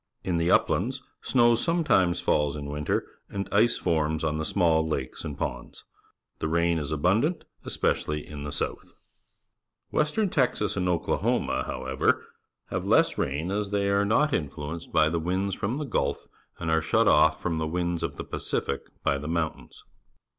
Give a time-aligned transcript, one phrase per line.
[0.23, 5.23] In the uplands snow sometimes falls in winter, and ice forms on the small lakes
[5.23, 5.83] and ponds.
[6.39, 8.93] The rainfall is abundant, especially in the south.
[9.91, 15.53] Western Texas ancj Oklahom a, how ever,^aveieaaxain, as they are not influenced by the winds
[15.53, 16.25] from the Gulf
[16.57, 19.83] and are shut off from the winds of the Pacific by the mountains.